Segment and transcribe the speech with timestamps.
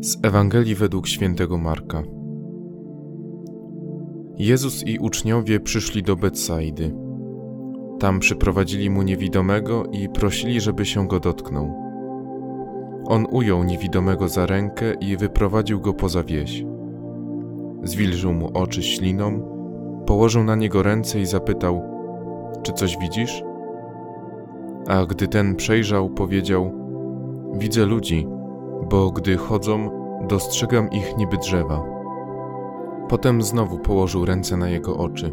[0.00, 2.02] Z Ewangelii według świętego Marka.
[4.38, 6.94] Jezus i uczniowie przyszli do Betsaidy.
[7.98, 11.74] Tam przyprowadzili mu niewidomego i prosili, żeby się go dotknął.
[13.06, 16.64] On ujął niewidomego za rękę i wyprowadził go poza wieś.
[17.82, 19.40] Zwilżył mu oczy śliną,
[20.06, 21.82] położył na niego ręce i zapytał:
[22.62, 23.42] Czy coś widzisz?
[24.86, 26.72] A gdy ten przejrzał, powiedział:
[27.54, 28.35] Widzę ludzi
[28.90, 29.90] bo gdy chodzą,
[30.28, 31.82] dostrzegam ich niby drzewa.
[33.08, 35.32] Potem znowu położył ręce na jego oczy.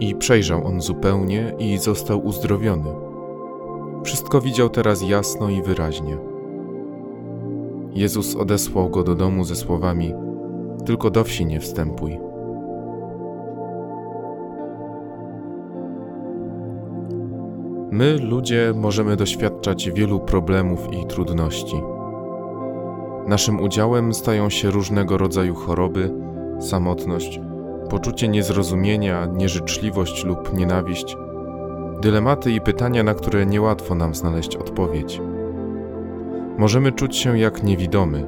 [0.00, 2.90] I przejrzał on zupełnie i został uzdrowiony.
[4.04, 6.16] Wszystko widział teraz jasno i wyraźnie.
[7.92, 10.14] Jezus odesłał go do domu ze słowami:
[10.84, 12.18] Tylko do wsi nie wstępuj.
[17.90, 21.93] My, ludzie, możemy doświadczać wielu problemów i trudności.
[23.26, 26.14] Naszym udziałem stają się różnego rodzaju choroby,
[26.60, 27.40] samotność,
[27.90, 31.16] poczucie niezrozumienia, nieżyczliwość lub nienawiść,
[32.00, 35.20] dylematy i pytania, na które niełatwo nam znaleźć odpowiedź.
[36.58, 38.26] Możemy czuć się jak niewidomy,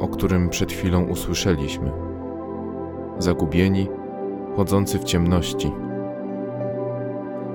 [0.00, 1.92] o którym przed chwilą usłyszeliśmy,
[3.18, 3.88] zagubieni,
[4.56, 5.72] chodzący w ciemności.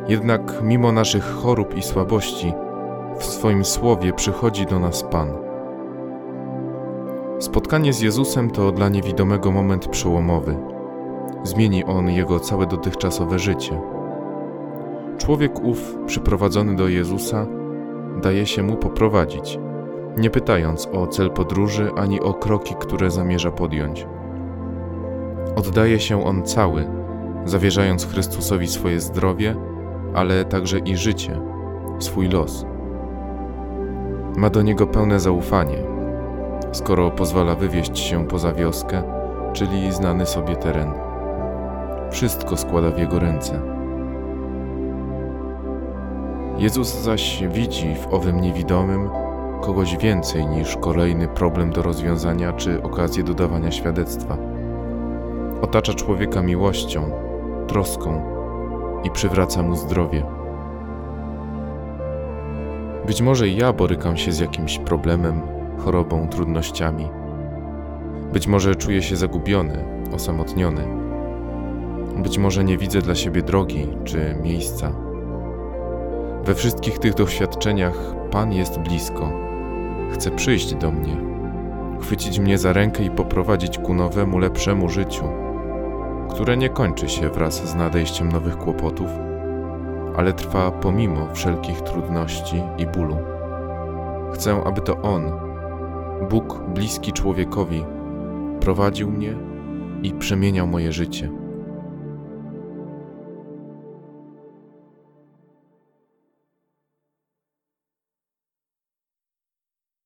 [0.07, 2.53] Jednak mimo naszych chorób i słabości,
[3.17, 5.50] w swoim słowie przychodzi do nas Pan
[7.41, 10.57] Spotkanie z Jezusem to dla niewidomego moment przełomowy.
[11.43, 13.81] Zmieni on jego całe dotychczasowe życie.
[15.17, 17.47] Człowiek ów, przyprowadzony do Jezusa,
[18.23, 19.59] daje się mu poprowadzić,
[20.17, 24.07] nie pytając o cel podróży ani o kroki, które zamierza podjąć.
[25.55, 26.87] Oddaje się on cały,
[27.45, 29.55] zawierzając Chrystusowi swoje zdrowie,
[30.13, 31.41] ale także i życie,
[31.99, 32.65] swój los.
[34.37, 35.90] Ma do niego pełne zaufanie
[36.71, 39.03] skoro pozwala wywieźć się poza wioskę,
[39.53, 40.91] czyli znany sobie teren.
[42.11, 43.61] Wszystko składa w jego ręce.
[46.57, 49.09] Jezus zaś widzi w owym niewidomym
[49.61, 54.37] kogoś więcej niż kolejny problem do rozwiązania czy okazję dodawania świadectwa.
[55.61, 57.11] Otacza człowieka miłością,
[57.67, 58.21] troską
[59.03, 60.23] i przywraca mu zdrowie.
[63.07, 65.41] Być może ja borykam się z jakimś problemem,
[65.81, 67.07] chorobą, trudnościami.
[68.33, 70.87] Być może czuję się zagubiony, osamotniony.
[72.17, 74.91] Być może nie widzę dla siebie drogi czy miejsca.
[76.45, 79.31] We wszystkich tych doświadczeniach Pan jest blisko.
[80.13, 81.17] Chce przyjść do mnie,
[82.01, 85.23] chwycić mnie za rękę i poprowadzić ku nowemu, lepszemu życiu,
[86.29, 89.09] które nie kończy się wraz z nadejściem nowych kłopotów,
[90.17, 93.17] ale trwa pomimo wszelkich trudności i bólu.
[94.33, 95.50] Chcę, aby to On
[96.29, 97.85] Bóg bliski człowiekowi
[98.59, 99.35] prowadził mnie
[100.03, 101.29] i przemieniał moje życie.